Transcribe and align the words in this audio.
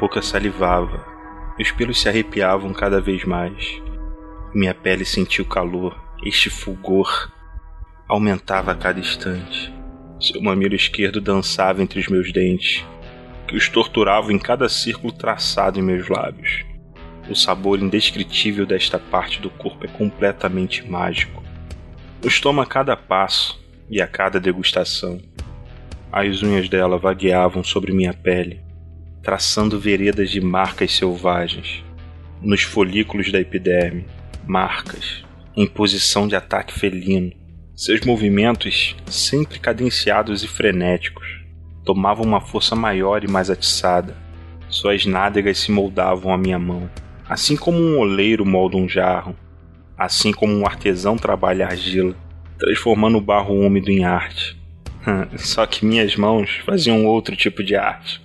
boca 0.00 0.22
salivava, 0.22 1.04
meus 1.58 1.70
pelos 1.72 2.00
se 2.00 2.08
arrepiavam 2.08 2.72
cada 2.72 3.02
vez 3.02 3.22
mais. 3.22 3.82
Minha 4.54 4.72
pele 4.72 5.04
sentiu 5.04 5.44
calor 5.44 5.94
este 6.24 6.48
fulgor 6.48 7.30
aumentava 8.08 8.72
a 8.72 8.74
cada 8.74 8.98
instante. 8.98 9.70
Seu 10.18 10.40
mamilo 10.40 10.74
esquerdo 10.74 11.20
dançava 11.20 11.82
entre 11.82 12.00
os 12.00 12.08
meus 12.08 12.32
dentes, 12.32 12.82
que 13.46 13.54
os 13.54 13.68
torturavam 13.68 14.30
em 14.30 14.38
cada 14.38 14.70
círculo 14.70 15.12
traçado 15.12 15.78
em 15.78 15.82
meus 15.82 16.08
lábios. 16.08 16.64
O 17.28 17.34
sabor 17.34 17.78
indescritível 17.78 18.64
desta 18.64 18.98
parte 18.98 19.38
do 19.38 19.50
corpo 19.50 19.84
é 19.84 19.88
completamente 19.88 20.82
mágico. 20.90 21.42
Nos 22.24 22.40
toma 22.40 22.62
a 22.62 22.66
cada 22.66 22.96
passo 22.96 23.62
e 23.90 24.00
a 24.00 24.06
cada 24.06 24.40
degustação. 24.40 25.20
As 26.10 26.42
unhas 26.42 26.70
dela 26.70 26.98
vagueavam 26.98 27.62
sobre 27.62 27.92
minha 27.92 28.14
pele, 28.14 28.69
traçando 29.22 29.78
veredas 29.78 30.30
de 30.30 30.40
marcas 30.40 30.92
selvagens. 30.92 31.84
Nos 32.40 32.62
folículos 32.62 33.30
da 33.30 33.40
epiderme, 33.40 34.06
marcas, 34.46 35.22
em 35.56 35.66
posição 35.66 36.26
de 36.26 36.34
ataque 36.34 36.72
felino. 36.72 37.32
Seus 37.74 38.00
movimentos, 38.02 38.96
sempre 39.06 39.58
cadenciados 39.58 40.42
e 40.42 40.48
frenéticos, 40.48 41.26
tomavam 41.84 42.24
uma 42.24 42.40
força 42.40 42.74
maior 42.74 43.24
e 43.24 43.28
mais 43.28 43.50
atiçada. 43.50 44.16
Suas 44.68 45.04
nádegas 45.04 45.58
se 45.58 45.72
moldavam 45.72 46.32
à 46.32 46.38
minha 46.38 46.58
mão, 46.58 46.88
assim 47.28 47.56
como 47.56 47.78
um 47.78 47.98
oleiro 47.98 48.46
molda 48.46 48.76
um 48.76 48.88
jarro, 48.88 49.36
assim 49.98 50.32
como 50.32 50.54
um 50.54 50.66
artesão 50.66 51.16
trabalha 51.16 51.66
argila, 51.66 52.14
transformando 52.58 53.18
o 53.18 53.20
barro 53.20 53.54
úmido 53.54 53.90
em 53.90 54.04
arte. 54.04 54.58
Só 55.36 55.66
que 55.66 55.84
minhas 55.84 56.16
mãos 56.16 56.60
faziam 56.64 57.06
outro 57.06 57.34
tipo 57.34 57.62
de 57.62 57.76
arte. 57.76 58.20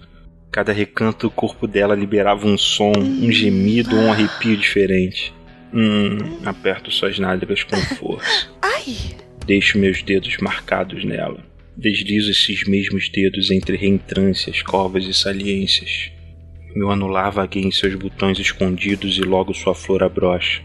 Cada 0.56 0.72
recanto 0.72 1.28
do 1.28 1.32
corpo 1.32 1.68
dela 1.68 1.94
liberava 1.94 2.48
um 2.48 2.58
som, 2.58 2.94
um 2.98 3.30
gemido 3.30 3.94
ou 3.94 4.04
um 4.04 4.12
arrepio 4.14 4.56
diferente. 4.56 5.34
Hum, 5.74 6.18
aperto 6.46 6.90
suas 6.90 7.20
nádegas 7.20 7.62
com 7.64 7.76
força. 7.76 8.50
Ai! 8.64 8.96
Deixo 9.46 9.78
meus 9.78 10.02
dedos 10.02 10.38
marcados 10.38 11.04
nela. 11.04 11.44
Deslizo 11.76 12.32
esses 12.32 12.64
mesmos 12.64 13.10
dedos 13.10 13.52
entre 13.52 13.76
reentrâncias, 13.76 14.62
covas 14.62 15.04
e 15.04 15.14
saliências. 15.14 16.10
Meu 16.74 16.90
anular 16.90 17.34
vagueia 17.34 17.68
em 17.68 17.72
seus 17.72 17.94
botões 17.96 18.40
escondidos 18.40 19.18
e 19.18 19.24
logo 19.24 19.54
sua 19.54 19.76
flor 19.76 20.04
abrocha. 20.04 20.62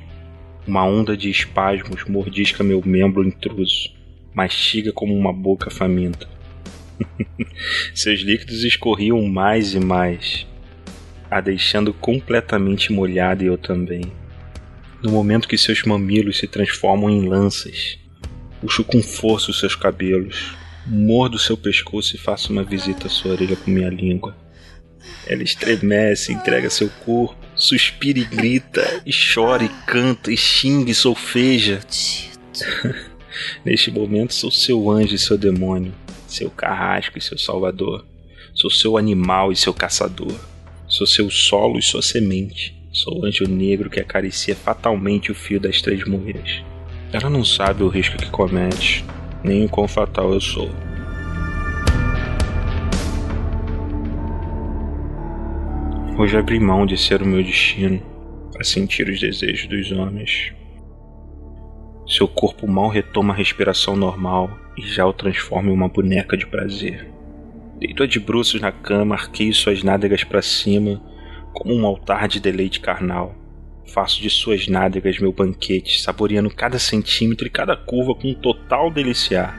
Uma 0.69 0.87
onda 0.87 1.17
de 1.17 1.29
espasmos 1.29 2.05
mordisca 2.05 2.63
meu 2.63 2.81
membro 2.87 3.27
intruso, 3.27 3.91
mastiga 4.33 4.93
como 4.93 5.13
uma 5.13 5.33
boca 5.33 5.69
faminta. 5.69 6.29
Seus 7.95 8.21
líquidos 8.21 8.65
escorriam 8.65 9.23
mais 9.23 9.75
e 9.75 9.81
mais, 9.81 10.47
a 11.31 11.41
deixando 11.41 11.93
completamente 11.93 12.93
molhada 12.93 13.43
e 13.43 13.47
eu 13.47 13.59
também. 13.59 14.13
No 15.03 15.11
momento 15.11 15.49
que 15.49 15.57
seus 15.57 15.83
mamilos 15.83 16.39
se 16.39 16.47
transformam 16.47 17.09
em 17.09 17.27
lanças, 17.27 17.99
puxo 18.61 18.85
com 18.85 19.03
força 19.03 19.51
os 19.51 19.59
seus 19.59 19.75
cabelos, 19.75 20.55
mordo 20.87 21.39
seu 21.39 21.57
pescoço 21.57 22.17
e 22.17 22.19
faço 22.19 22.53
uma 22.53 22.63
visita 22.63 23.07
à 23.07 23.11
sua 23.11 23.33
orelha 23.33 23.57
com 23.57 23.71
minha 23.71 23.89
língua. 23.89 24.37
Ela 25.27 25.43
estremece, 25.43 26.33
entrega 26.33 26.69
seu 26.69 26.91
corpo, 27.05 27.37
suspira 27.55 28.19
e 28.19 28.25
grita, 28.25 29.03
e 29.07 29.11
chora 29.13 29.65
e 29.65 29.69
canta, 29.87 30.31
e 30.31 30.37
xinga 30.37 30.91
e 30.91 30.95
solfeja. 30.95 31.81
Neste 33.65 33.91
momento 33.91 34.35
sou 34.35 34.51
seu 34.51 34.91
anjo 34.91 35.15
e 35.15 35.19
seu 35.19 35.39
demônio, 35.39 35.95
seu 36.33 36.51
carrasco 36.51 37.19
e 37.19 37.21
seu 37.21 37.39
salvador. 37.39 38.05
Sou 38.55 38.71
seu 38.71 38.97
animal 38.97 39.53
e 39.53 39.57
seu 39.57 39.75
caçador. 39.75 40.35
Sou 40.87 41.07
seu 41.07 41.31
solo 41.31 41.79
e 41.79 41.83
sua 41.83 42.03
semente. 42.03 42.75
Sou 42.93 43.21
o 43.21 43.27
anjo 43.27 43.49
negro 43.49 43.89
que 43.89 44.01
acaricia 44.01 44.57
fatalmente 44.57 45.31
o 45.31 45.35
fio 45.35 45.61
das 45.61 45.81
três 45.81 46.05
mulheres. 46.05 46.63
Ela 47.13 47.31
não 47.31 47.45
sabe 47.45 47.83
o 47.83 47.89
risco 47.89 48.17
que 48.17 48.31
comete, 48.31 49.05
nem 49.43 49.65
o 49.65 49.69
quão 49.69 49.89
fatal 49.89 50.33
eu 50.33 50.41
sou. 50.41 50.71
Hoje 56.19 56.37
abri 56.37 56.61
mão 56.61 56.85
de 56.85 56.99
ser 56.99 57.23
o 57.23 57.27
meu 57.27 57.43
destino 57.43 58.03
para 58.53 58.63
sentir 58.63 59.09
os 59.09 59.19
desejos 59.19 59.67
dos 59.69 59.91
homens. 59.91 60.53
Seu 62.07 62.29
corpo 62.29 62.69
mal 62.69 62.89
retoma 62.89 63.33
a 63.33 63.37
respiração 63.37 63.97
normal 63.97 64.51
e 64.81 64.89
já 64.89 65.07
o 65.07 65.13
transforma 65.13 65.69
em 65.69 65.75
uma 65.75 65.89
boneca 65.89 66.37
de 66.37 66.47
prazer. 66.47 67.07
Deito-a 67.79 68.07
de 68.07 68.19
bruços 68.19 68.61
na 68.61 68.73
cama, 68.73 69.15
arquei 69.15 69.53
suas 69.53 69.83
nádegas 69.83 70.25
para 70.25 70.43
cima 70.43 71.01
como 71.53 71.75
um 71.75 71.87
altar 71.87 72.29
de 72.29 72.41
deleite 72.41 72.81
carnal. 72.81 73.35
Faço 73.87 74.23
de 74.23 74.31
suas 74.31 74.69
nádegas 74.69 75.19
meu 75.19 75.33
banquete, 75.33 76.01
saboreando 76.01 76.51
cada 76.51 76.79
centímetro 76.79 77.47
e 77.47 77.51
cada 77.51 77.77
curva 77.77 78.15
com 78.15 78.29
um 78.29 78.35
total 78.35 78.91
deliciar. 78.91 79.59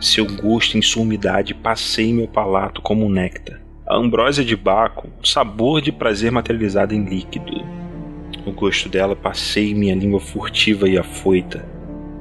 Seu 0.00 0.26
gosto 0.26 0.76
em 0.76 0.82
sua 0.82 1.02
umidade 1.02 1.54
passei 1.54 2.12
meu 2.12 2.26
palato 2.26 2.82
como 2.82 3.06
um 3.06 3.10
néctar. 3.10 3.60
A 3.86 3.96
ambrósia 3.96 4.44
de 4.44 4.56
Baco, 4.56 5.08
o 5.22 5.26
sabor 5.26 5.80
de 5.80 5.92
prazer 5.92 6.32
materializado 6.32 6.94
em 6.94 7.04
líquido. 7.04 7.64
O 8.44 8.52
gosto 8.52 8.88
dela 8.88 9.14
passei 9.14 9.74
minha 9.74 9.94
língua 9.94 10.18
furtiva 10.18 10.88
e 10.88 10.98
afoita. 10.98 11.71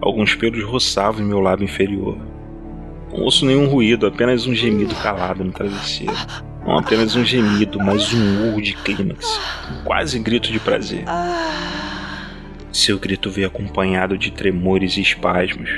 Alguns 0.02 0.34
pelos 0.34 0.64
roçavam 0.64 1.22
em 1.22 1.28
meu 1.28 1.40
lábio 1.40 1.66
inferior. 1.66 2.18
Não 3.12 3.22
ouço 3.22 3.46
nenhum 3.46 3.68
ruído, 3.68 4.08
apenas 4.08 4.48
um 4.48 4.56
gemido 4.56 4.96
calado 4.96 5.44
no 5.44 5.52
travesseiro. 5.52 6.14
Não 6.66 6.80
apenas 6.80 7.16
um 7.16 7.24
gemido, 7.24 7.78
mas 7.80 8.12
um 8.14 8.48
urro 8.48 8.62
de 8.62 8.74
clímax. 8.74 9.40
Quase 9.84 10.18
grito 10.20 10.52
de 10.52 10.60
prazer. 10.60 11.04
Seu 12.72 12.98
grito 12.98 13.30
veio 13.30 13.48
acompanhado 13.48 14.18
de 14.18 14.32
tremores 14.32 14.98
e 14.98 15.02
espasmos. 15.02 15.70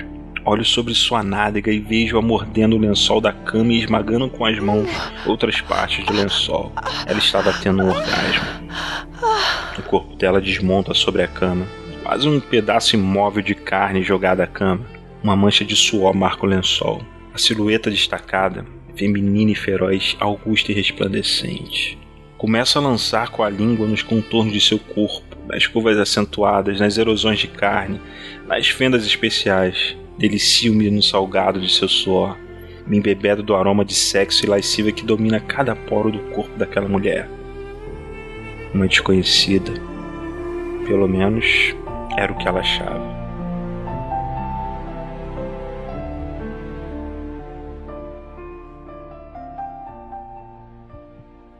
Olho 0.46 0.64
sobre 0.64 0.94
sua 0.94 1.24
nádega 1.24 1.72
e 1.72 1.80
vejo-a 1.80 2.22
mordendo 2.22 2.76
o 2.76 2.80
lençol 2.80 3.20
da 3.20 3.34
cama 3.34 3.74
e 3.74 3.80
esmagando 3.80 4.30
com 4.30 4.46
as 4.46 4.60
mãos 4.60 4.90
outras 5.26 5.60
partes 5.62 6.06
do 6.06 6.14
lençol. 6.14 6.72
Ela 7.06 7.20
estava 7.20 7.52
tendo 7.54 7.84
um 7.84 7.90
orgasmo. 7.90 8.46
O 9.78 9.82
corpo 9.84 10.16
dela 10.16 10.40
desmonta 10.40 10.94
sobre 10.94 11.24
a 11.24 11.28
cama. 11.28 11.66
Quase 12.14 12.30
um 12.30 12.40
pedaço 12.40 12.96
imóvel 12.96 13.42
de 13.42 13.56
carne 13.56 14.04
jogada 14.04 14.44
à 14.44 14.48
cama. 14.48 14.86
Uma 15.24 15.36
mancha 15.36 15.66
de 15.66 15.76
suor 15.76 16.14
marca 16.14 16.46
o 16.46 16.48
lençol. 16.48 17.02
A 17.34 17.40
silhueta 17.40 17.90
destacada, 17.90 18.64
feminina 18.96 19.50
e 19.50 19.56
feroz, 19.56 20.16
augusta 20.20 20.72
e 20.72 20.76
resplandecente. 20.76 21.98
Começa 22.38 22.78
a 22.78 22.82
lançar 22.84 23.30
com 23.30 23.42
a 23.42 23.50
língua 23.50 23.88
nos 23.88 24.04
contornos 24.04 24.54
de 24.54 24.62
seu 24.62 24.78
corpo, 24.78 25.36
nas 25.48 25.66
curvas 25.66 25.98
acentuadas, 25.98 26.80
nas 26.80 27.00
erosões 27.00 27.40
de 27.40 27.48
carne, 27.48 28.00
nas 28.46 28.68
fendas 28.68 29.08
especiais. 29.08 29.98
Delicio-me 30.16 30.92
no 30.92 31.02
salgado 31.02 31.60
de 31.60 31.74
seu 31.74 31.90
suor, 31.90 32.38
me 32.86 33.00
embebedo 33.00 33.42
do 33.42 33.56
aroma 33.56 33.84
de 33.84 33.96
sexo 33.96 34.46
e 34.46 34.48
lasciva 34.48 34.92
que 34.92 35.04
domina 35.04 35.40
cada 35.40 35.76
poro 35.76 36.12
do 36.12 36.20
corpo 36.32 36.56
daquela 36.60 36.88
mulher. 36.88 37.28
Uma 38.72 38.88
desconhecida. 38.88 39.74
Pelo 40.86 41.08
menos 41.08 41.74
era 42.18 42.32
o 42.32 42.38
que 42.38 42.48
ela 42.48 42.60
achava. 42.60 43.24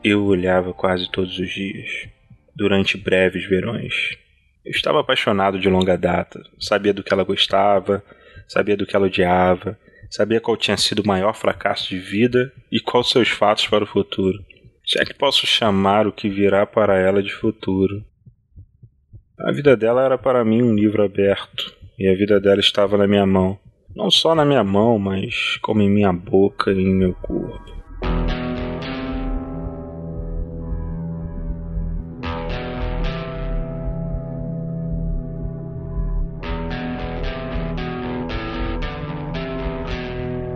Eu 0.02 0.24
olhava 0.24 0.74
quase 0.74 1.10
todos 1.10 1.38
os 1.38 1.48
dias, 1.48 2.08
durante 2.54 2.98
breves 2.98 3.48
verões. 3.48 4.18
Eu 4.64 4.70
estava 4.70 5.00
apaixonado 5.00 5.58
de 5.58 5.68
longa 5.68 5.96
data, 5.96 6.42
sabia 6.58 6.92
do 6.92 7.02
que 7.02 7.12
ela 7.12 7.24
gostava, 7.24 8.04
sabia 8.46 8.76
do 8.76 8.86
que 8.86 8.94
ela 8.94 9.06
odiava, 9.06 9.78
sabia 10.10 10.40
qual 10.40 10.56
tinha 10.56 10.76
sido 10.76 11.00
o 11.00 11.06
maior 11.06 11.34
fracasso 11.34 11.88
de 11.88 11.98
vida 11.98 12.52
e 12.70 12.80
quais 12.80 13.08
seus 13.08 13.28
fatos 13.28 13.66
para 13.66 13.84
o 13.84 13.86
futuro. 13.86 14.44
É 14.98 15.04
que 15.04 15.14
posso 15.14 15.46
chamar 15.46 16.06
o 16.06 16.12
que 16.12 16.28
virá 16.28 16.66
para 16.66 16.98
ela 16.98 17.22
de 17.22 17.32
futuro. 17.32 18.04
A 19.36 19.50
vida 19.50 19.76
dela 19.76 20.04
era 20.04 20.16
para 20.16 20.44
mim 20.44 20.62
um 20.62 20.76
livro 20.76 21.02
aberto, 21.02 21.74
e 21.98 22.06
a 22.06 22.14
vida 22.14 22.40
dela 22.40 22.60
estava 22.60 22.96
na 22.96 23.04
minha 23.04 23.26
mão. 23.26 23.58
Não 23.94 24.08
só 24.08 24.32
na 24.32 24.44
minha 24.44 24.62
mão, 24.62 24.96
mas 24.96 25.56
como 25.60 25.82
em 25.82 25.90
minha 25.90 26.12
boca 26.12 26.70
e 26.70 26.80
em 26.80 26.94
meu 26.94 27.14
corpo. 27.14 27.74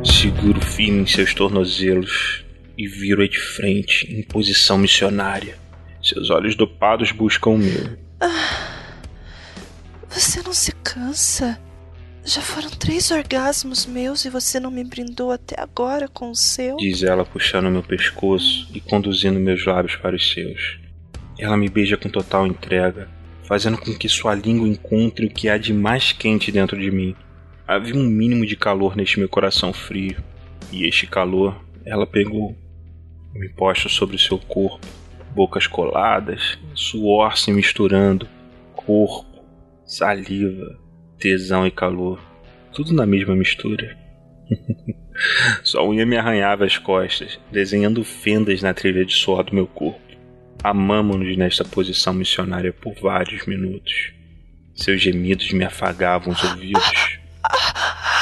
Seguro 0.05 0.61
firme 0.61 1.01
em 1.01 1.07
seus 1.07 1.35
tornozelos 1.35 2.45
e 2.77 2.87
viro-a 2.87 3.27
de 3.27 3.41
frente, 3.41 4.07
em 4.09 4.23
posição 4.23 4.79
missionária. 4.79 5.57
Seus 6.01 6.31
olhos 6.31 6.55
dopados 6.55 7.11
buscam 7.11 7.51
o 7.51 7.59
meu. 7.59 7.99
Se 10.59 10.73
cansa? 10.83 11.57
Já 12.25 12.41
foram 12.41 12.69
três 12.69 13.13
orgasmos 13.13 13.87
meus 13.87 14.25
e 14.25 14.29
você 14.29 14.59
não 14.59 14.73
me 14.73 14.83
brindou 14.83 15.31
até 15.31 15.55
agora 15.57 16.09
com 16.09 16.33
o 16.33 16.35
seu? 16.35 16.77
Diz 16.79 17.05
ela 17.05 17.25
puxando 17.25 17.71
meu 17.71 17.81
pescoço 17.81 18.69
e 18.75 18.81
conduzindo 18.81 19.39
meus 19.39 19.65
lábios 19.65 19.95
para 19.95 20.17
os 20.17 20.33
seus. 20.33 20.81
Ela 21.39 21.57
me 21.57 21.69
beija 21.69 21.97
com 21.97 22.09
total 22.09 22.45
entrega, 22.45 23.09
fazendo 23.45 23.79
com 23.79 23.97
que 23.97 24.09
sua 24.09 24.35
língua 24.35 24.67
encontre 24.67 25.27
o 25.27 25.31
que 25.31 25.49
há 25.49 25.57
de 25.57 25.73
mais 25.73 26.11
quente 26.11 26.51
dentro 26.51 26.77
de 26.77 26.91
mim. 26.91 27.15
Havia 27.65 27.95
um 27.95 28.05
mínimo 28.05 28.45
de 28.45 28.57
calor 28.57 28.97
neste 28.97 29.21
meu 29.21 29.29
coração 29.29 29.73
frio, 29.73 30.21
e 30.73 30.89
este 30.89 31.07
calor 31.07 31.65
ela 31.87 32.05
pegou. 32.05 32.57
Me 33.33 33.49
posto 33.49 33.89
sobre 33.89 34.19
seu 34.19 34.41
corpo, 34.41 34.85
bocas 35.33 35.69
coladas, 35.69 36.59
suor 36.75 37.39
se 37.39 37.53
misturando, 37.53 38.29
corpo, 38.75 39.28
saliva, 39.89 40.79
tesão 41.19 41.67
e 41.67 41.71
calor, 41.71 42.23
tudo 42.73 42.93
na 42.93 43.07
mesma 43.07 43.35
mistura. 43.35 43.97
Sua 45.65 45.83
unha 45.83 46.07
me 46.07 46.17
arranhava 46.17 46.65
as 46.65 46.77
costas, 46.77 47.41
desenhando 47.51 48.05
fendas 48.05 48.63
na 48.63 48.75
trilha 48.75 49.05
de 49.05 49.15
suor 49.15 49.43
do 49.43 49.55
meu 49.55 49.67
corpo. 49.67 50.01
Amamos-nos 50.63 51.37
nesta 51.37 51.65
posição 51.65 52.13
missionária 52.13 52.73
por 52.73 52.95
vários 53.01 53.47
minutos. 53.47 54.13
Seus 54.75 55.01
gemidos 55.01 55.51
me 55.53 55.65
afagavam 55.65 56.33
os 56.33 56.45
ouvidos. 56.45 57.19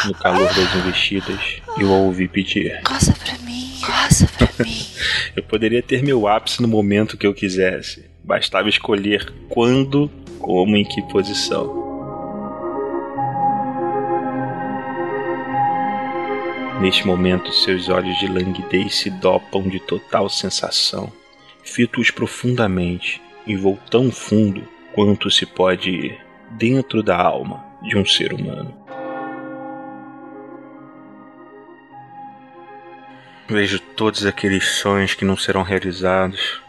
No 0.06 0.14
calor 0.14 0.46
das 0.46 0.74
investidas, 0.76 1.60
eu 1.78 1.92
a 1.92 1.98
ouvi 1.98 2.28
pedir: 2.28 2.80
Goza 2.82 3.12
pra 3.12 3.36
mim, 3.38 3.72
goza 3.80 4.28
pra 4.38 4.64
mim. 4.64 4.86
eu 5.34 5.42
poderia 5.42 5.82
ter 5.82 6.02
meu 6.02 6.28
ápice 6.28 6.62
no 6.62 6.68
momento 6.68 7.16
que 7.16 7.26
eu 7.26 7.34
quisesse. 7.34 8.15
Bastava 8.26 8.68
escolher 8.68 9.32
quando, 9.48 10.10
como, 10.40 10.76
em 10.76 10.84
que 10.84 11.00
posição. 11.02 11.86
Neste 16.80 17.06
momento, 17.06 17.52
seus 17.52 17.88
olhos 17.88 18.18
de 18.18 18.26
languidez 18.26 18.96
se 18.96 19.10
dopam 19.10 19.62
de 19.62 19.78
total 19.78 20.28
sensação. 20.28 21.10
Fito-os 21.62 22.10
profundamente 22.10 23.22
e 23.46 23.54
vou 23.54 23.78
tão 23.88 24.10
fundo 24.10 24.68
quanto 24.92 25.30
se 25.30 25.46
pode 25.46 25.88
ir 25.88 26.20
dentro 26.50 27.04
da 27.04 27.16
alma 27.16 27.64
de 27.80 27.96
um 27.96 28.04
ser 28.04 28.32
humano. 28.32 28.76
Vejo 33.48 33.78
todos 33.78 34.26
aqueles 34.26 34.80
sonhos 34.80 35.14
que 35.14 35.24
não 35.24 35.36
serão 35.36 35.62
realizados. 35.62 36.65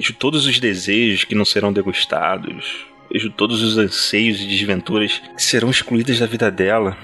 Vejo 0.00 0.14
todos 0.14 0.46
os 0.46 0.58
desejos 0.58 1.24
que 1.24 1.34
não 1.34 1.44
serão 1.44 1.70
degustados. 1.70 2.86
Vejo 3.12 3.28
todos 3.28 3.62
os 3.62 3.76
anseios 3.76 4.40
e 4.40 4.46
desventuras 4.46 5.18
que 5.18 5.42
serão 5.42 5.68
excluídas 5.68 6.20
da 6.20 6.24
vida 6.24 6.50
dela. 6.50 6.96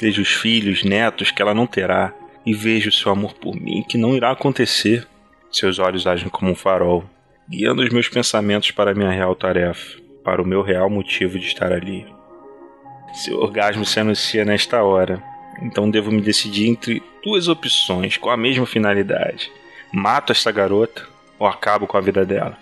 Vejo 0.00 0.22
os 0.22 0.28
filhos, 0.28 0.84
netos 0.84 1.32
que 1.32 1.42
ela 1.42 1.52
não 1.52 1.66
terá, 1.66 2.14
e 2.46 2.54
vejo 2.54 2.92
seu 2.92 3.10
amor 3.10 3.34
por 3.34 3.56
mim 3.56 3.82
que 3.82 3.98
não 3.98 4.14
irá 4.14 4.30
acontecer. 4.30 5.08
Seus 5.50 5.80
olhos 5.80 6.06
agem 6.06 6.28
como 6.28 6.52
um 6.52 6.54
farol, 6.54 7.04
guiando 7.50 7.82
os 7.82 7.90
meus 7.90 8.08
pensamentos 8.08 8.70
para 8.70 8.92
a 8.92 8.94
minha 8.94 9.10
real 9.10 9.34
tarefa, 9.34 10.00
para 10.22 10.40
o 10.40 10.46
meu 10.46 10.62
real 10.62 10.88
motivo 10.88 11.40
de 11.40 11.46
estar 11.46 11.72
ali. 11.72 12.06
Seu 13.12 13.40
orgasmo 13.40 13.84
se 13.84 13.98
anuncia 13.98 14.44
nesta 14.44 14.84
hora, 14.84 15.20
então 15.60 15.90
devo 15.90 16.12
me 16.12 16.20
decidir 16.20 16.68
entre 16.68 17.02
duas 17.24 17.48
opções 17.48 18.16
com 18.16 18.30
a 18.30 18.36
mesma 18.36 18.66
finalidade: 18.66 19.50
mato 19.92 20.30
esta 20.30 20.52
garota 20.52 21.15
ou 21.38 21.46
acabo 21.46 21.86
com 21.86 21.96
a 21.96 22.00
vida 22.00 22.24
dela. 22.24 22.56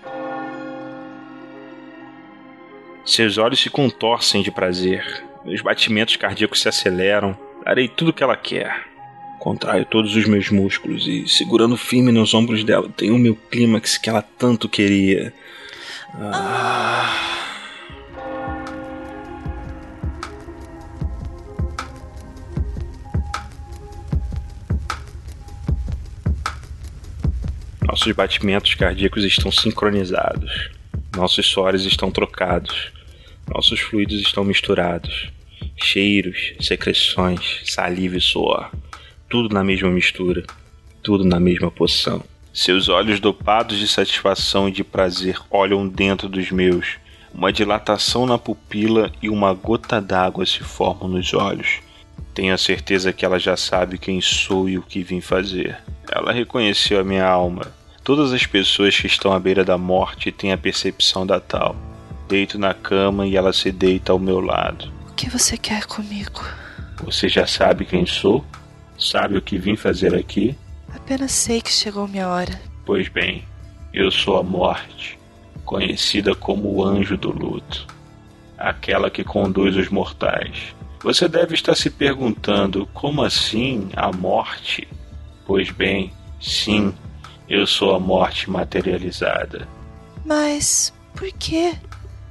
Seus 3.05 3.37
olhos 3.37 3.61
se 3.61 3.69
contorcem 3.69 4.43
de 4.43 4.51
prazer, 4.51 5.25
meus 5.45 5.61
batimentos 5.61 6.17
cardíacos 6.17 6.61
se 6.61 6.69
aceleram. 6.69 7.37
Darei 7.65 7.87
tudo 7.87 8.09
o 8.09 8.13
que 8.13 8.23
ela 8.23 8.37
quer. 8.37 8.87
Contraio 9.39 9.85
todos 9.85 10.17
os 10.17 10.27
meus 10.27 10.49
músculos 10.49 11.07
e, 11.07 11.29
segurando 11.29 11.77
firme 11.77 12.11
nos 12.11 12.33
ombros 12.33 12.65
dela, 12.65 12.89
tenho 12.97 13.15
o 13.15 13.19
meu 13.19 13.35
clímax 13.35 13.99
que 13.99 14.09
ela 14.09 14.23
tanto 14.23 14.69
queria. 14.69 15.35
Ah. 16.15 17.34
Nossos 27.95 28.11
batimentos 28.11 28.75
cardíacos 28.75 29.23
estão 29.23 29.53
sincronizados. 29.53 30.69
Nossos 31.17 31.47
suores 31.47 31.85
estão 31.85 32.11
trocados. 32.11 32.91
Nossos 33.49 33.79
fluidos 33.79 34.21
estão 34.21 34.43
misturados. 34.43 35.31
Cheiros, 35.77 36.55
secreções, 36.59 37.61
saliva 37.67 38.17
e 38.17 38.21
suor. 38.21 38.69
Tudo 39.29 39.55
na 39.55 39.63
mesma 39.63 39.91
mistura. 39.91 40.43
Tudo 41.05 41.25
na 41.25 41.39
mesma 41.39 41.71
poção. 41.71 42.21
Seus 42.53 42.89
olhos 42.89 43.21
dopados 43.21 43.79
de 43.79 43.87
satisfação 43.87 44.69
e 44.69 44.73
de 44.73 44.83
prazer 44.83 45.39
olham 45.49 45.87
dentro 45.87 46.29
dos 46.29 46.51
meus. 46.51 46.97
Uma 47.33 47.53
dilatação 47.53 48.27
na 48.27 48.37
pupila 48.37 49.13
e 49.23 49.31
uma 49.31 49.55
gota 49.55 50.01
d'água 50.01 50.45
se 50.45 50.65
formam 50.65 51.09
nos 51.09 51.33
olhos. 51.33 51.79
Tenho 52.35 52.53
a 52.53 52.59
certeza 52.59 53.13
que 53.13 53.25
ela 53.25 53.39
já 53.39 53.57
sabe 53.57 53.99
quem 53.99 54.21
sou 54.21 54.69
e 54.69 54.77
o 54.77 54.83
que 54.83 55.01
vim 55.05 55.21
fazer. 55.21 55.79
Ela 56.11 56.33
reconheceu 56.33 56.99
a 56.99 57.05
minha 57.05 57.25
alma. 57.25 57.84
Todas 58.05 58.35
as 58.35 58.45
pessoas 58.45 58.95
que 59.01 59.07
estão 59.07 59.33
à 59.33 59.41
beira 59.41 59.65
da 59.65 59.79
morte 59.79 60.31
têm 60.31 60.53
a 60.53 60.59
percepção 60.59 61.27
da 61.27 61.41
tal. 61.41 61.75
Deito 62.29 62.59
na 62.59 62.75
cama 62.75 63.27
e 63.27 63.35
ela 63.35 63.51
se 63.51 63.73
deita 63.73 64.13
ao 64.13 64.19
meu 64.19 64.41
lado. 64.41 64.93
O 65.09 65.15
que 65.15 65.31
você 65.31 65.57
quer 65.57 65.87
comigo? 65.87 66.45
Você 67.03 67.31
já 67.31 67.47
sabe 67.47 67.87
quem 67.87 68.05
sou? 68.05 68.45
Sabe 68.99 69.39
o 69.39 69.43
que 69.43 69.57
vim 69.57 69.75
fazer 69.75 70.15
aqui? 70.15 70.55
Apenas 70.95 71.33
sei 71.33 71.63
que 71.63 71.73
chegou 71.73 72.07
minha 72.07 72.29
hora. 72.29 72.61
Pois 72.85 73.09
bem, 73.09 73.43
eu 73.93 74.11
sou 74.11 74.37
a 74.37 74.43
morte, 74.43 75.19
conhecida 75.65 76.35
como 76.35 76.75
o 76.75 76.85
anjo 76.85 77.17
do 77.17 77.31
luto, 77.31 77.87
aquela 78.59 79.11
que 79.11 79.25
conduz 79.25 79.77
os 79.77 79.89
mortais. 79.89 80.75
Você 81.03 81.27
deve 81.27 81.55
estar 81.55 81.75
se 81.75 81.89
perguntando 81.89 82.87
como 82.93 83.23
assim 83.23 83.89
a 83.97 84.13
morte? 84.13 84.87
Pois 85.47 85.71
bem, 85.71 86.13
sim, 86.39 86.93
eu 87.49 87.67
sou 87.67 87.95
a 87.95 88.01
morte 88.01 88.51
materializada. 88.51 89.69
Mas 90.25 90.93
por 91.15 91.31
quê? 91.33 91.75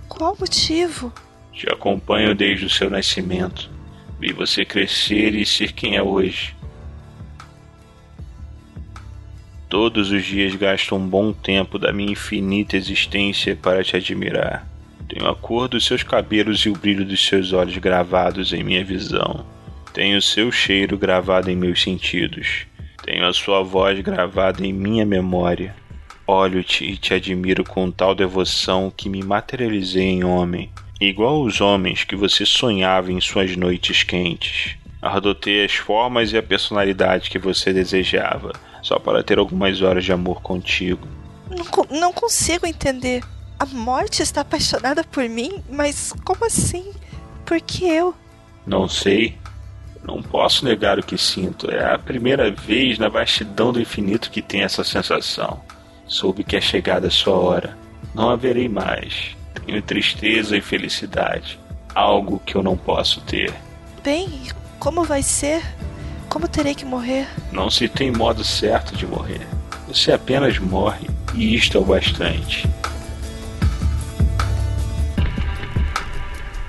Qual 0.07 0.35
motivo? 0.39 1.13
Te 1.51 1.67
acompanho 1.71 2.33
desde 2.33 2.65
o 2.65 2.69
seu 2.69 2.89
nascimento. 2.89 3.69
Vi 4.19 4.33
você 4.33 4.65
crescer 4.65 5.35
e 5.35 5.45
ser 5.45 5.73
quem 5.73 5.95
é 5.95 6.03
hoje. 6.03 6.55
Todos 9.69 10.11
os 10.11 10.23
dias 10.23 10.55
gasto 10.55 10.95
um 10.95 11.07
bom 11.07 11.33
tempo 11.33 11.79
da 11.79 11.91
minha 11.91 12.11
infinita 12.11 12.77
existência 12.77 13.55
para 13.55 13.83
te 13.83 13.95
admirar. 13.95 14.67
Tenho 15.09 15.27
a 15.27 15.35
cor 15.35 15.67
dos 15.67 15.85
seus 15.85 16.03
cabelos 16.03 16.59
e 16.61 16.69
o 16.69 16.73
brilho 16.73 17.05
dos 17.05 17.25
seus 17.25 17.53
olhos 17.53 17.77
gravados 17.77 18.53
em 18.53 18.63
minha 18.63 18.83
visão. 18.83 19.45
Tenho 19.93 20.17
o 20.17 20.21
seu 20.21 20.51
cheiro 20.51 20.97
gravado 20.97 21.49
em 21.49 21.55
meus 21.55 21.81
sentidos. 21.81 22.65
Tenho 23.03 23.27
a 23.27 23.33
sua 23.33 23.61
voz 23.61 23.99
gravada 23.99 24.65
em 24.65 24.71
minha 24.71 25.05
memória. 25.05 25.75
Olho-te 26.25 26.85
e 26.85 26.95
te 26.95 27.13
admiro 27.13 27.65
com 27.65 27.91
tal 27.91 28.15
devoção 28.15 28.89
que 28.95 29.09
me 29.09 29.21
materializei 29.21 30.05
em 30.05 30.23
homem, 30.23 30.71
igual 31.01 31.35
aos 31.35 31.59
homens 31.59 32.05
que 32.05 32.15
você 32.15 32.45
sonhava 32.45 33.11
em 33.11 33.19
suas 33.19 33.57
noites 33.57 34.03
quentes. 34.03 34.77
Ardotei 35.01 35.65
as 35.65 35.73
formas 35.73 36.31
e 36.31 36.37
a 36.37 36.41
personalidade 36.41 37.29
que 37.29 37.37
você 37.37 37.73
desejava, 37.73 38.53
só 38.81 38.97
para 38.97 39.21
ter 39.21 39.37
algumas 39.37 39.81
horas 39.81 40.05
de 40.05 40.13
amor 40.13 40.41
contigo. 40.41 41.05
Não, 41.49 41.99
não 41.99 42.13
consigo 42.13 42.65
entender. 42.65 43.21
A 43.59 43.65
morte 43.65 44.23
está 44.23 44.41
apaixonada 44.41 45.03
por 45.03 45.27
mim? 45.27 45.61
Mas 45.69 46.13
como 46.23 46.45
assim? 46.45 46.93
Por 47.45 47.59
que 47.59 47.83
eu? 47.85 48.15
Não 48.65 48.87
sei. 48.87 49.37
Não 50.03 50.21
posso 50.21 50.65
negar 50.65 50.99
o 50.99 51.03
que 51.03 51.17
sinto. 51.17 51.71
É 51.71 51.93
a 51.93 51.97
primeira 51.97 52.51
vez 52.51 52.99
na 52.99 53.07
vastidão 53.07 53.71
do 53.71 53.81
infinito 53.81 54.29
que 54.29 54.41
tenho 54.41 54.65
essa 54.65 54.83
sensação. 54.83 55.61
Soube 56.05 56.43
que 56.43 56.55
é 56.55 56.61
chegada 56.61 57.07
a 57.07 57.11
sua 57.11 57.35
hora. 57.35 57.77
Não 58.13 58.29
haverei 58.29 58.67
mais. 58.67 59.35
Tenho 59.65 59.81
tristeza 59.81 60.57
e 60.57 60.61
felicidade. 60.61 61.59
Algo 61.95 62.41
que 62.45 62.55
eu 62.55 62.63
não 62.63 62.75
posso 62.75 63.21
ter. 63.21 63.53
Bem, 64.03 64.29
como 64.79 65.03
vai 65.03 65.23
ser? 65.23 65.63
Como 66.27 66.47
terei 66.47 66.75
que 66.75 66.83
morrer? 66.83 67.27
Não 67.51 67.69
se 67.69 67.87
tem 67.87 68.11
modo 68.11 68.43
certo 68.43 68.95
de 68.95 69.05
morrer. 69.05 69.47
Você 69.87 70.11
apenas 70.11 70.57
morre, 70.57 71.07
e 71.33 71.55
isto 71.55 71.77
é 71.77 71.81
o 71.81 71.85
bastante. 71.85 72.67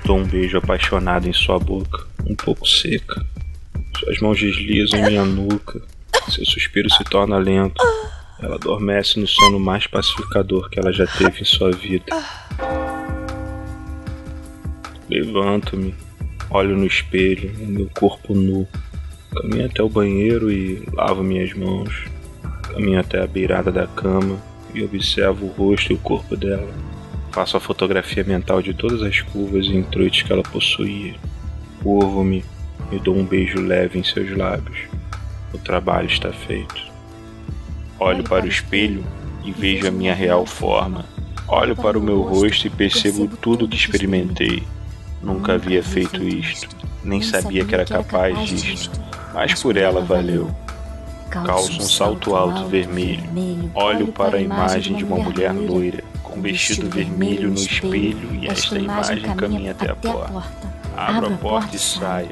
Dou 0.05 0.19
um 0.19 0.23
beijo 0.23 0.57
apaixonado 0.57 1.27
em 1.27 1.33
sua 1.33 1.57
boca, 1.57 2.05
um 2.25 2.35
pouco 2.35 2.67
seca. 2.67 3.25
Suas 3.99 4.19
mãos 4.19 4.39
deslizam 4.39 5.01
minha 5.03 5.23
nuca. 5.23 5.81
Seu 6.29 6.45
suspiro 6.45 6.89
se 6.89 7.03
torna 7.05 7.37
lento. 7.37 7.81
Ela 8.41 8.55
adormece 8.55 9.19
no 9.19 9.27
sono 9.27 9.59
mais 9.59 9.87
pacificador 9.87 10.69
que 10.69 10.79
ela 10.79 10.91
já 10.91 11.07
teve 11.07 11.41
em 11.41 11.45
sua 11.45 11.71
vida. 11.71 12.05
Levanto-me, 15.09 15.95
olho 16.49 16.75
no 16.75 16.85
espelho, 16.85 17.53
meu 17.57 17.89
corpo 17.97 18.33
nu. 18.33 18.67
Caminho 19.31 19.65
até 19.65 19.83
o 19.83 19.89
banheiro 19.89 20.51
e 20.51 20.83
lavo 20.93 21.23
minhas 21.23 21.53
mãos. 21.53 22.05
Caminho 22.73 22.99
até 22.99 23.21
a 23.21 23.27
beirada 23.27 23.71
da 23.71 23.87
cama 23.87 24.41
e 24.73 24.83
observo 24.83 25.45
o 25.45 25.49
rosto 25.49 25.91
e 25.91 25.95
o 25.95 25.99
corpo 25.99 26.35
dela. 26.35 26.73
Faço 27.31 27.55
a 27.55 27.59
fotografia 27.59 28.23
mental 28.23 28.61
de 28.61 28.73
todas 28.73 29.01
as 29.01 29.21
curvas 29.21 29.65
e 29.65 29.75
intruites 29.75 30.23
que 30.23 30.31
ela 30.31 30.43
possuía. 30.43 31.15
Curvo-me 31.85 32.43
e 32.91 32.97
dou 32.97 33.15
um 33.15 33.23
beijo 33.23 33.61
leve 33.61 33.99
em 33.99 34.03
seus 34.03 34.35
lábios. 34.35 34.75
O 35.53 35.59
trabalho 35.59 36.07
está 36.07 36.33
feito. 36.33 36.81
Olho 37.99 38.23
para 38.23 38.43
o 38.43 38.47
espelho 38.47 39.05
e 39.43 39.51
vejo 39.51 39.87
a 39.87 39.91
minha 39.91 40.15
real 40.15 40.47
forma. 40.47 41.05
Olho 41.47 41.75
para 41.75 41.99
o 41.99 42.01
meu 42.01 42.23
rosto 42.23 42.65
e 42.65 42.71
percebo 42.71 43.27
tudo 43.37 43.65
o 43.65 43.67
que 43.67 43.75
experimentei. 43.75 44.63
Nunca 45.21 45.53
havia 45.53 45.83
feito 45.83 46.23
isto, 46.23 46.75
nem 47.03 47.21
sabia 47.21 47.63
que 47.63 47.75
era 47.75 47.85
capaz 47.85 48.49
disto, 48.49 48.99
mas 49.31 49.61
por 49.61 49.77
ela 49.77 50.01
valeu. 50.01 50.49
Calço 51.29 51.77
um 51.77 51.81
salto 51.81 52.35
alto 52.35 52.67
vermelho. 52.67 53.29
Olho 53.75 54.07
para 54.07 54.37
a 54.37 54.41
imagem 54.41 54.95
de 54.95 55.03
uma 55.03 55.17
mulher 55.17 55.53
loira 55.53 56.03
um 56.35 56.41
vestido 56.41 56.89
vermelho 56.89 57.49
no 57.49 57.55
espelho 57.55 58.35
e 58.35 58.47
esta 58.47 58.77
imagem 58.77 59.21
caminha 59.35 59.71
até 59.71 59.91
a 59.91 59.95
porta. 59.95 60.43
Abro 60.97 61.33
a 61.33 61.37
porta 61.37 61.75
e 61.75 61.79
saio. 61.79 62.29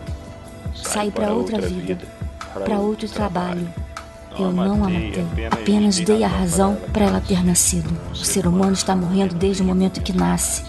Saio 0.73 1.11
para 1.11 1.33
outra 1.33 1.59
vida, 1.61 1.99
para 2.53 2.79
outro 2.79 3.07
trabalho. 3.09 3.67
Eu 4.37 4.51
não 4.51 4.73
a 4.73 4.89
matei, 4.89 5.25
apenas 5.51 5.99
dei 5.99 6.23
a 6.23 6.27
razão 6.27 6.75
para 6.91 7.05
ela 7.05 7.21
ter 7.21 7.45
nascido. 7.45 7.95
O 8.11 8.15
ser 8.15 8.47
humano 8.47 8.73
está 8.73 8.95
morrendo 8.95 9.35
desde 9.35 9.61
o 9.61 9.65
momento 9.65 10.01
que 10.01 10.11
nasce. 10.11 10.63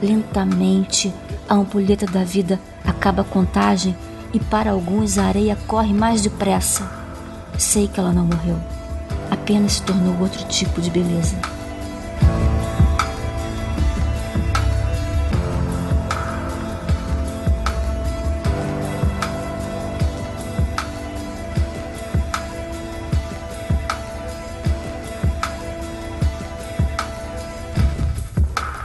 Lentamente, 0.00 1.12
a 1.48 1.54
ampulheta 1.54 2.06
da 2.06 2.22
vida 2.22 2.60
acaba 2.84 3.22
a 3.22 3.24
contagem 3.24 3.96
e 4.32 4.38
para 4.38 4.70
alguns 4.70 5.18
a 5.18 5.24
areia 5.24 5.58
corre 5.66 5.92
mais 5.92 6.22
depressa. 6.22 6.88
Sei 7.58 7.88
que 7.88 7.98
ela 7.98 8.12
não 8.12 8.24
morreu, 8.24 8.58
apenas 9.30 9.72
se 9.72 9.82
tornou 9.82 10.16
outro 10.20 10.44
tipo 10.46 10.80
de 10.80 10.90
beleza. 10.90 11.36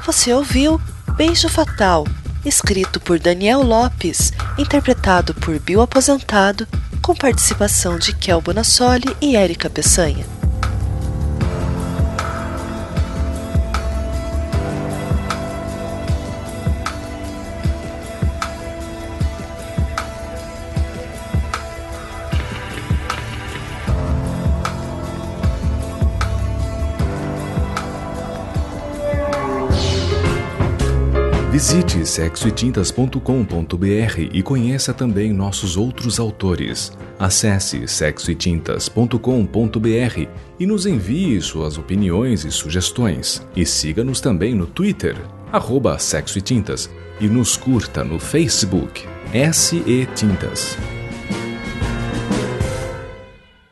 Você 0.06 0.32
ouviu 0.32 0.80
Beijo 1.16 1.50
Fatal, 1.50 2.06
escrito 2.46 3.00
por 3.00 3.18
Daniel 3.18 3.64
Lopes, 3.64 4.32
interpretado 4.56 5.34
por 5.34 5.58
Bill 5.58 5.82
Aposentado, 5.82 6.68
com 7.02 7.16
participação 7.16 7.98
de 7.98 8.14
Kel 8.14 8.40
Bonassoli 8.40 9.18
e 9.20 9.36
Érica 9.36 9.68
Peçanha. 9.68 10.24
Visite 31.56 32.06
sexoetintas.com.br 32.06 34.20
e 34.34 34.44
conheça 34.44 34.94
também 34.94 35.32
nossos 35.32 35.78
outros 35.78 36.20
autores. 36.20 36.92
Acesse 37.18 37.88
sexoetintas.com.br 37.88 40.28
e 40.60 40.66
nos 40.66 40.86
envie 40.86 41.40
suas 41.40 41.78
opiniões 41.78 42.44
e 42.44 42.52
sugestões. 42.52 43.42
E 43.56 43.66
siga-nos 43.66 44.20
também 44.20 44.54
no 44.54 44.66
Twitter, 44.66 45.16
arroba 45.50 45.98
Sexo 45.98 46.40
e 46.40 46.42
e 47.22 47.28
nos 47.30 47.56
curta 47.56 48.04
no 48.04 48.20
Facebook, 48.20 49.06
SE 49.54 50.10
Tintas. 50.14 50.78